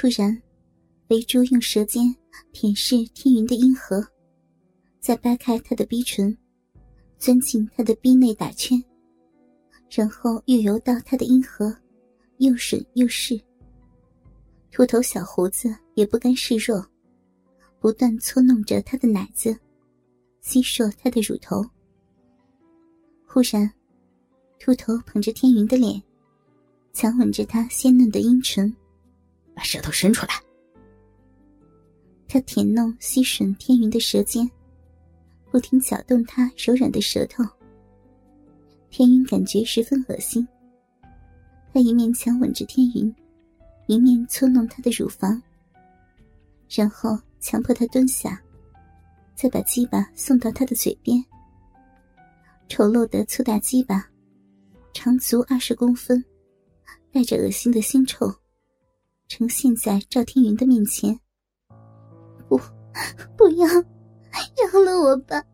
[0.00, 0.40] 突然，
[1.08, 2.14] 肥猪用舌尖
[2.52, 4.00] 舔舐天云的阴核，
[5.00, 6.38] 再掰开他的逼唇，
[7.18, 8.80] 钻进他的逼内打圈，
[9.90, 11.76] 然后又游到他的阴核，
[12.36, 13.36] 又吮又试。
[14.70, 16.86] 秃头小胡子也不甘示弱，
[17.80, 19.58] 不断搓弄着他的奶子，
[20.42, 21.60] 吸吮他的乳头。
[23.26, 23.68] 忽然，
[24.60, 26.00] 秃头捧着天云的脸，
[26.92, 28.72] 强吻着他鲜嫩的阴唇，
[29.58, 30.34] 把舌头伸出来。
[32.28, 34.48] 他舔弄吸吮天云的舌尖，
[35.50, 37.42] 不停搅动他柔软的舌头。
[38.88, 40.46] 天云感觉十分恶心，
[41.72, 43.12] 他一面强吻着天云。
[43.86, 45.42] 一面搓弄她的乳房，
[46.68, 48.38] 然后强迫她蹲下，
[49.34, 51.24] 再把鸡巴送到她的嘴边。
[52.68, 54.06] 丑陋的粗大鸡巴，
[54.92, 56.22] 长足二十公分，
[57.10, 58.30] 带着恶心的腥臭，
[59.28, 61.18] 呈现在赵天云的面前。
[62.48, 62.58] 不，
[63.36, 65.44] 不要，饶了我吧！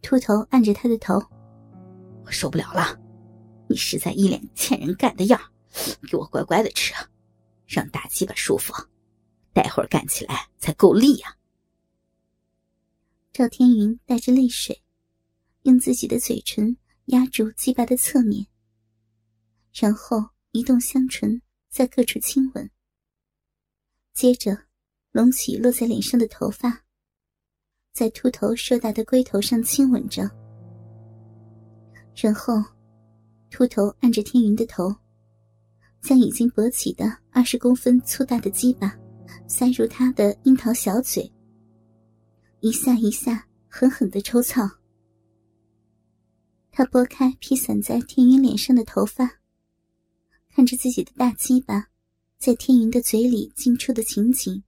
[0.00, 1.20] 秃头按着他的头，
[2.24, 2.98] 我受不了了。
[3.68, 5.40] 你实在一脸欠人干的样
[6.08, 6.94] 给我乖乖的吃，
[7.66, 8.72] 让大鸡巴舒服，
[9.52, 11.36] 待会儿干起来才够力呀。
[13.32, 14.82] 赵天云带着泪水，
[15.62, 16.76] 用自己的嘴唇
[17.06, 18.46] 压住鸡巴的侧面，
[19.72, 22.70] 然后移动香唇在各处亲吻，
[24.14, 24.56] 接着
[25.10, 26.84] 隆起落在脸上的头发，
[27.92, 30.30] 在秃头硕大的龟头上亲吻着，
[32.14, 32.54] 然后。
[33.54, 34.90] 秃头按着天云的头，
[36.00, 38.98] 将已经勃起的二十公分粗大的鸡巴
[39.46, 41.30] 塞入他的樱桃小嘴，
[42.60, 44.62] 一下一下狠狠的抽草。
[46.70, 49.30] 他拨开披散在天云脸上的头发，
[50.54, 51.88] 看着自己的大鸡巴
[52.38, 54.62] 在天云的嘴里进出的情景，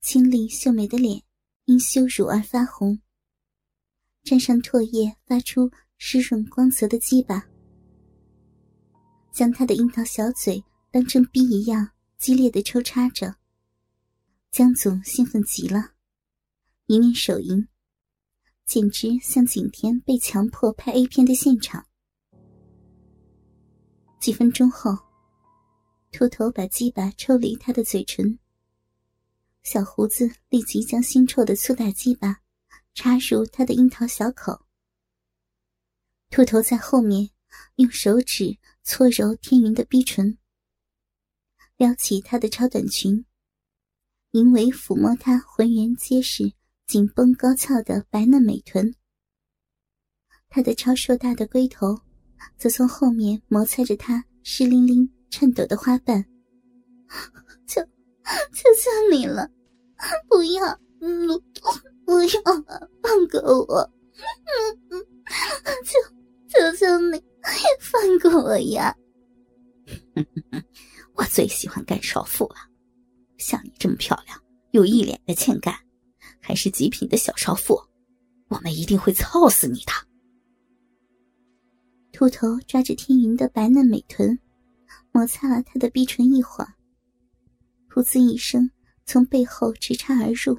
[0.00, 1.22] 清丽秀美的脸
[1.64, 3.00] 因羞辱而发红，
[4.22, 5.70] 沾上唾液发出。
[6.00, 7.44] 湿润光泽的鸡巴，
[9.32, 13.34] 将他的樱桃小嘴当成逼一样激烈的抽插着。
[14.52, 15.94] 江总兴奋极了，
[16.86, 17.66] 一面手淫，
[18.64, 21.87] 简直像景甜被强迫拍 A 片的现场。
[24.20, 24.98] 几分钟后，
[26.10, 28.38] 秃头把鸡巴抽离他的嘴唇，
[29.62, 32.40] 小胡子立即将腥臭的粗大鸡巴
[32.94, 34.66] 插入他的樱桃小口。
[36.30, 37.30] 秃头在后面
[37.76, 40.36] 用手指搓揉天云的逼唇，
[41.76, 43.24] 撩起她的超短裙，
[44.32, 46.52] 淫为抚摸她浑圆结实、
[46.86, 48.94] 紧绷高翘的白嫩美臀。
[50.50, 52.00] 他的超硕大的龟头
[52.56, 56.24] 则从后面摩擦着她湿淋淋、颤抖的花瓣。
[57.66, 57.80] 求，
[58.52, 59.50] 求求你了，
[60.28, 60.78] 不要，
[62.04, 62.42] 不要，
[63.02, 63.90] 放过我，
[65.84, 66.18] 求。
[66.50, 67.22] 求求你，
[67.78, 68.96] 放过我呀！
[71.14, 72.56] 我最喜欢干少妇了，
[73.36, 75.74] 像你这么漂亮，又一脸的欠干，
[76.40, 77.78] 还是极品的小少妇，
[78.48, 79.92] 我们一定会操死你的。
[82.18, 84.36] 秃头抓着天云的白嫩美臀，
[85.12, 86.74] 摩擦了他的逼唇一会儿，
[87.88, 88.68] 噗呲一声
[89.06, 90.58] 从背后直插而入。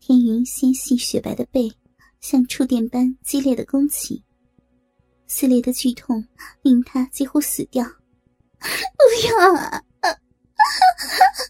[0.00, 1.72] 天云纤细雪白的背。
[2.20, 4.24] 像触电般激烈的攻起，
[5.26, 6.24] 撕裂的剧痛
[6.62, 7.84] 令他几乎死掉。
[7.84, 9.82] 不要啊！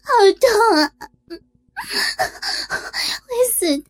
[0.03, 0.49] 好痛
[0.79, 0.91] 啊！
[1.27, 1.39] 会
[3.51, 3.83] 死的！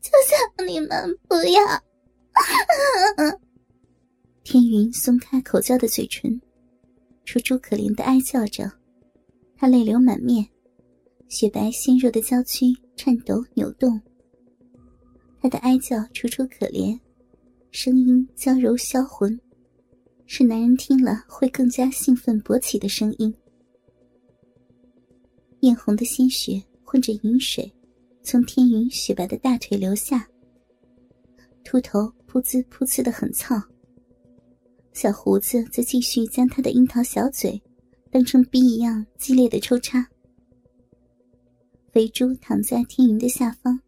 [0.00, 0.10] 求
[0.56, 1.62] 求你们不要！
[4.52, 6.40] 天云松开口交的嘴唇，
[7.24, 8.68] 楚楚可怜的哀叫着，
[9.54, 10.44] 他泪流满面，
[11.28, 12.66] 雪白纤弱的娇躯
[12.96, 14.00] 颤抖扭动。
[15.40, 16.98] 他的哀叫楚楚可怜，
[17.70, 19.40] 声音娇柔销魂，
[20.26, 23.32] 是男人听了会更加兴奋勃起的声音。
[25.60, 27.72] 艳红的鲜血混着饮水，
[28.24, 30.28] 从天云雪白的大腿流下。
[31.62, 33.62] 秃头噗呲噗呲的很燥，
[34.92, 37.62] 小胡子则继续将他的樱桃小嘴
[38.10, 40.06] 当成逼一样激烈的抽插。
[41.92, 43.80] 肥猪躺在天云的下方。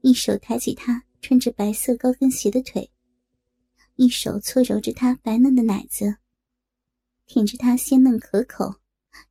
[0.00, 2.90] 一手抬起他穿着白色高跟鞋的腿，
[3.96, 6.16] 一手搓揉着他白嫩的奶子，
[7.26, 8.74] 舔着他鲜嫩可口、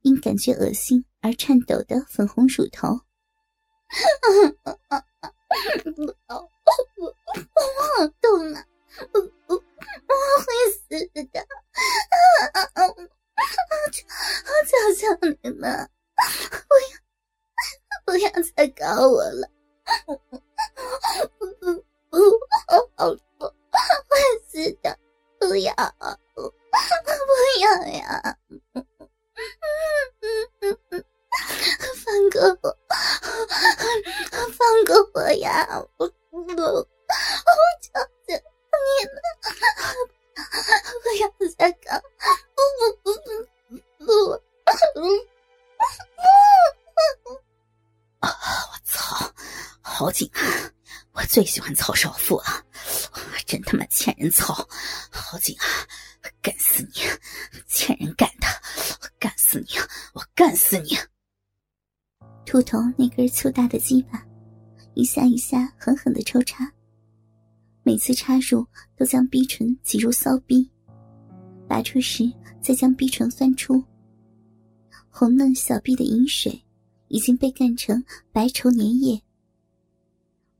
[0.01, 3.01] 因感觉恶心而颤抖的粉红乳头。
[5.85, 6.25] 我
[6.97, 7.15] 我
[7.77, 8.65] 好痛啊！
[10.07, 10.81] 我会死
[11.31, 11.39] 的！
[11.39, 12.79] 啊啊啊！
[14.67, 15.01] 求求
[15.43, 15.89] 你们，
[16.67, 16.93] 不要
[18.05, 19.49] 不要再搞我了！
[20.05, 20.15] 不
[21.39, 21.47] 不
[22.09, 22.17] 不，我
[22.97, 23.03] 我
[23.39, 23.41] 我，
[24.09, 24.11] 会
[24.47, 24.51] 死
[24.81, 24.85] 的！
[25.39, 25.73] 不要，
[26.33, 26.41] 不
[27.61, 27.65] 要
[27.97, 28.37] 呀！
[28.73, 28.85] 嗯
[30.61, 31.03] 嗯嗯，
[32.31, 32.72] 哥。
[50.03, 50.43] 好紧啊！
[51.13, 52.65] 我最喜欢操少妇了，
[53.45, 54.53] 真他妈欠人操！
[55.09, 55.65] 好紧啊！
[56.41, 56.99] 干死你！
[57.69, 58.45] 欠人干的！
[59.01, 59.67] 我干死你！
[60.13, 60.97] 我干死你！
[62.45, 64.21] 秃头那根粗大的鸡巴，
[64.93, 66.69] 一下一下狠狠的抽插，
[67.83, 68.67] 每次插入
[68.97, 70.69] 都将逼唇挤入骚逼，
[71.65, 72.29] 拔出时
[72.61, 73.81] 再将逼唇翻出。
[75.09, 76.61] 红嫩小臂的饮水
[77.07, 78.03] 已经被干成
[78.33, 79.23] 白稠粘液，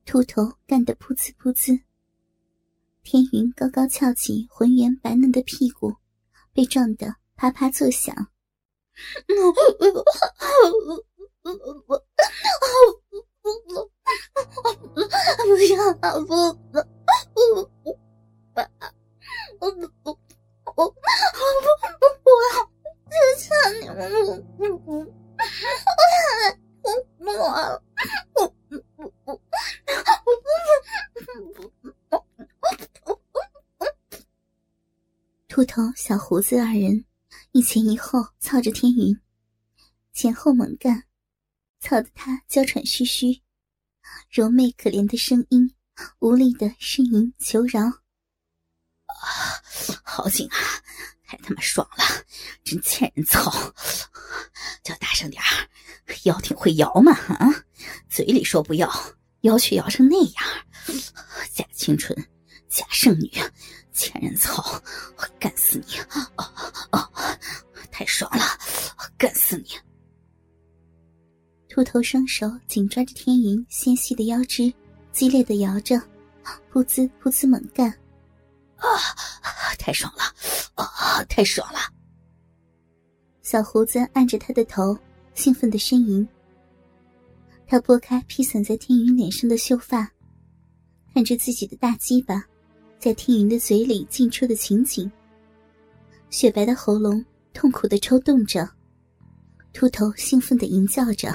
[0.05, 1.81] 秃头干得噗呲噗呲。
[3.03, 5.95] 天云高高翘起浑圆白嫩的屁股，
[6.53, 8.13] 被撞得啪啪作响。
[9.25, 9.33] 不
[15.73, 16.11] 要啊！
[16.19, 16.27] 不
[17.15, 17.73] 不不
[18.53, 18.59] 不
[19.59, 20.17] 我不不
[20.75, 20.95] 我我不
[21.99, 22.55] 不不要！
[23.09, 23.43] 求求
[23.81, 23.99] 你们
[24.57, 25.07] 不不不！
[26.83, 26.85] 我
[27.19, 27.83] 我我。
[35.75, 37.03] 头小胡子二人
[37.51, 39.19] 一前一后操着天云，
[40.13, 41.05] 前后猛干。
[41.79, 43.41] 操得他娇喘吁吁，
[44.29, 45.73] 柔媚可怜的声音，
[46.19, 47.85] 无力的呻吟求饶。
[47.87, 47.97] 啊，
[50.03, 50.55] 好紧啊，
[51.25, 52.23] 太他妈爽了，
[52.63, 53.51] 真欠人操！
[54.83, 55.67] 叫大声点儿，
[56.25, 57.13] 腰挺会摇嘛？
[57.13, 57.49] 啊，
[58.07, 58.87] 嘴里说不要，
[59.41, 60.45] 腰却摇成那样，
[61.51, 62.15] 假清纯，
[62.69, 63.31] 假圣女，
[63.93, 64.61] 欠人操！
[65.17, 65.97] 我干死你！
[66.35, 66.43] 哦
[66.91, 67.09] 哦，
[67.91, 68.43] 太爽了，
[68.97, 69.65] 我干死你！
[71.69, 74.71] 秃头双手紧抓着天云纤细的腰肢，
[75.11, 75.95] 激烈的摇着，
[76.71, 77.89] 噗呲噗呲猛干，
[78.77, 78.89] 啊，
[79.77, 80.23] 太爽了，
[80.75, 81.79] 啊，太爽了！
[83.41, 84.97] 小胡子按着他的头，
[85.35, 86.27] 兴奋的呻吟。
[87.67, 90.11] 他拨开披散在天云脸上的秀发，
[91.13, 92.45] 看着自己的大鸡巴
[93.03, 95.11] 在听云的嘴里进出的情景，
[96.29, 97.21] 雪白的喉咙
[97.53, 98.65] 痛苦的抽动着，
[99.73, 101.27] 秃头兴奋的吟叫着。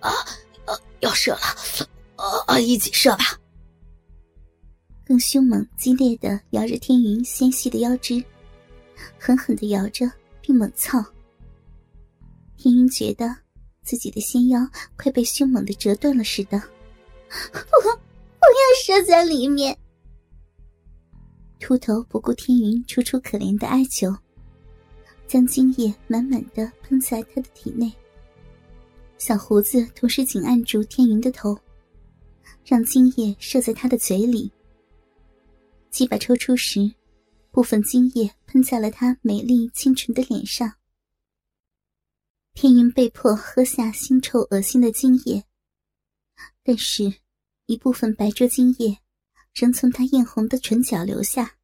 [0.00, 0.10] 啊，
[0.64, 1.38] 啊，要射了，
[2.16, 3.38] 啊啊，一起射吧！
[5.06, 8.20] 更凶猛、激烈的摇着天云纤细的腰肢，
[9.20, 10.10] 狠狠的摇着
[10.40, 10.98] 并猛操。
[12.56, 13.32] 天云觉得
[13.84, 16.58] 自己的纤腰快被凶猛的折断了似的，
[17.52, 19.78] 不，不要射在里面！
[21.60, 24.14] 秃头不顾天云楚楚可怜的哀求，
[25.26, 27.92] 将精液满满的喷在他的体内。
[29.18, 31.58] 小胡子同时紧按住天云的头，
[32.64, 34.50] 让精液射在他的嘴里。
[35.90, 36.90] 鸡巴抽出时，
[37.50, 40.72] 部分精液喷在了他美丽清纯的脸上。
[42.54, 45.44] 天云被迫喝下腥臭恶心的精液，
[46.62, 47.12] 但是，
[47.66, 48.98] 一部分白灼精液
[49.58, 51.56] 仍从他艳红的唇角流下。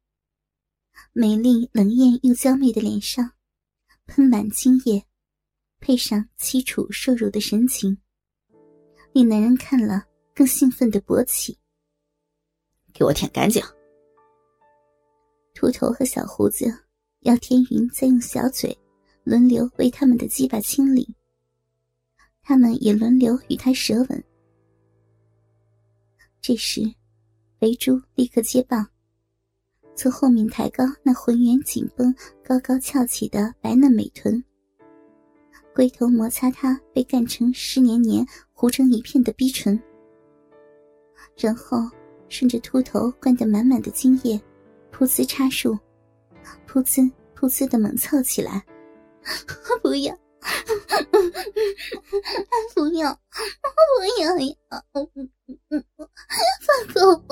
[1.13, 3.31] 美丽冷艳又娇媚的脸上，
[4.05, 5.05] 喷满精液。
[5.79, 7.97] 配上凄楚受辱的神情，
[9.13, 11.57] 令男人看了更兴奋的勃起。
[12.91, 13.63] 给我舔干净！
[15.53, 16.65] 秃头和小胡子
[17.19, 18.75] 要天云再用小嘴
[19.23, 21.07] 轮流为他们的鸡巴清理，
[22.41, 24.23] 他们也轮流与他舌吻。
[26.41, 26.81] 这时，
[27.65, 28.85] 肥猪立刻接棒，
[29.95, 34.43] 从后面抬高那浑圆紧绷、高高翘起的白嫩美臀。
[35.73, 39.81] 龟头摩擦他被干成湿黏黏、糊成一片的逼唇，
[41.35, 41.79] 然后
[42.29, 44.39] 顺着秃头灌得满满的精液，
[44.93, 45.75] 噗呲插入，
[46.67, 48.63] 噗呲噗呲的猛操起来。
[49.81, 50.15] 不要，
[52.75, 53.09] 不要，
[53.97, 54.55] 不要呀！
[56.93, 57.24] 放过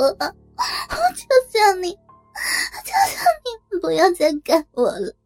[4.24, 5.18] 尴尬我了！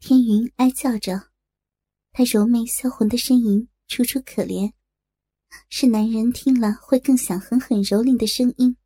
[0.00, 1.28] 天云哀叫着，
[2.10, 4.72] 她柔媚销魂的呻吟楚楚可怜，
[5.68, 8.76] 是男人听了会更想狠狠蹂躏的声音。